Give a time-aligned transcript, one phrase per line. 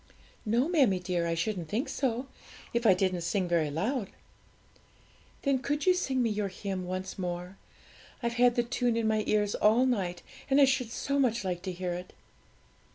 [0.47, 2.25] 'No, mammie dear, I shouldn't think so,
[2.73, 4.09] if I didn't sing very loud.'
[5.43, 7.55] 'Then could you sing me your hymn once more?
[8.23, 11.61] I've had the tune in my ears all night, and I should so much like
[11.61, 12.13] to hear it.'